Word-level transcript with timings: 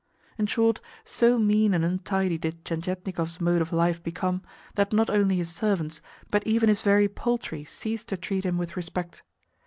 In 0.35 0.47
short, 0.47 0.81
so 1.05 1.37
mean 1.37 1.75
and 1.75 1.85
untidy 1.85 2.39
did 2.39 2.65
Tientietnikov's 2.65 3.39
mode 3.39 3.61
of 3.61 3.71
life 3.71 4.01
become, 4.01 4.41
that 4.73 4.91
not 4.91 5.11
only 5.11 5.35
his 5.35 5.51
servants, 5.53 6.01
but 6.31 6.41
even 6.47 6.69
his 6.69 6.81
very 6.81 7.07
poultry 7.07 7.63
ceased 7.63 8.07
to 8.07 8.17
treat 8.17 8.43
him 8.43 8.57
with 8.57 8.75
respect. 8.75 9.21